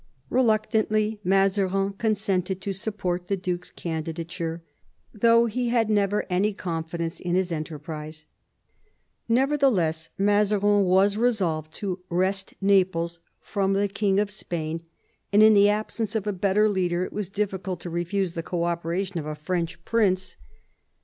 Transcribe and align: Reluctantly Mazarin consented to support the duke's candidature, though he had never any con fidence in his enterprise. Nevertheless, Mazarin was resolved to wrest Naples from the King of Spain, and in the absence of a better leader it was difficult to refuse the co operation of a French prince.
Reluctantly 0.31 1.19
Mazarin 1.23 1.93
consented 1.93 2.59
to 2.59 2.73
support 2.73 3.27
the 3.27 3.37
duke's 3.37 3.69
candidature, 3.69 4.63
though 5.13 5.45
he 5.45 5.69
had 5.69 5.91
never 5.91 6.25
any 6.27 6.55
con 6.55 6.83
fidence 6.83 7.19
in 7.21 7.35
his 7.35 7.51
enterprise. 7.51 8.25
Nevertheless, 9.29 10.09
Mazarin 10.17 10.85
was 10.85 11.17
resolved 11.17 11.71
to 11.75 11.99
wrest 12.09 12.55
Naples 12.59 13.19
from 13.41 13.73
the 13.73 13.87
King 13.87 14.19
of 14.19 14.31
Spain, 14.31 14.81
and 15.31 15.43
in 15.43 15.53
the 15.53 15.69
absence 15.69 16.15
of 16.15 16.25
a 16.25 16.33
better 16.33 16.67
leader 16.67 17.03
it 17.05 17.13
was 17.13 17.29
difficult 17.29 17.79
to 17.81 17.91
refuse 17.91 18.33
the 18.33 18.41
co 18.41 18.63
operation 18.63 19.19
of 19.19 19.27
a 19.27 19.35
French 19.35 19.85
prince. 19.85 20.35